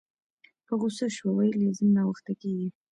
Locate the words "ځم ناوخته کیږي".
1.77-2.69